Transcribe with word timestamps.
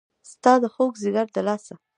ستا 0.31 0.53
د 0.63 0.65
خوږ 0.73 0.91
ځیګر 1.03 1.27
د 1.35 1.37
لاسه 1.47 1.73